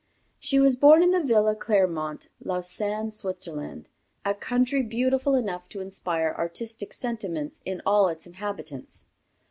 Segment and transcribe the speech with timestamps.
[0.39, 3.87] She was born in the Villa Clermont, Lausanne, Switzerland,
[4.25, 9.05] a country beautiful enough to inspire artistic sentiments in all its inhabitants.